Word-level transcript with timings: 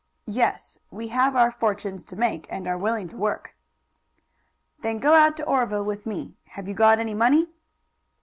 "Yes; 0.33 0.79
we 0.89 1.09
have 1.09 1.35
our 1.35 1.51
fortunes 1.51 2.03
to 2.05 2.15
make, 2.15 2.47
and 2.49 2.67
are 2.67 2.75
willing 2.75 3.07
to 3.09 3.15
work." 3.17 3.53
"Then 4.81 4.97
go 4.97 5.13
out 5.13 5.37
to 5.37 5.43
Oreville 5.45 5.85
with 5.85 6.07
me. 6.07 6.33
Have 6.53 6.67
you 6.67 6.73
got 6.73 6.97
any 6.97 7.13
money?" 7.13 7.49